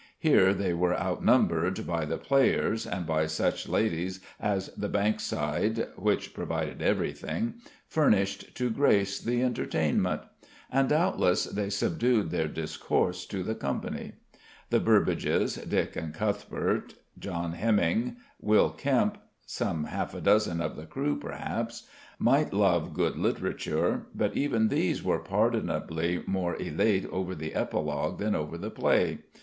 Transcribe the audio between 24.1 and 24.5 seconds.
but